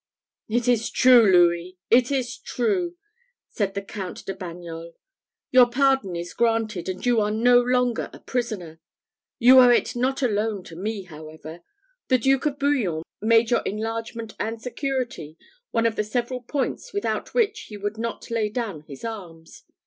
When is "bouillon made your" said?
12.57-13.61